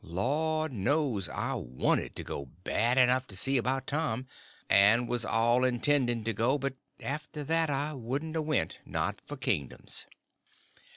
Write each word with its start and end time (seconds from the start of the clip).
Laws 0.03 0.71
knows 0.71 1.29
I 1.29 1.53
wanted 1.53 2.15
to 2.15 2.23
go 2.23 2.47
bad 2.63 2.97
enough 2.97 3.27
to 3.27 3.35
see 3.37 3.57
about 3.57 3.85
Tom, 3.85 4.25
and 4.67 5.07
was 5.07 5.23
all 5.25 5.63
intending 5.63 6.23
to 6.23 6.33
go; 6.33 6.57
but 6.57 6.73
after 6.99 7.43
that 7.43 7.69
I 7.69 7.93
wouldn't 7.93 8.35
a 8.35 8.41
went, 8.41 8.79
not 8.83 9.21
for 9.27 9.37
kingdoms. 9.37 10.07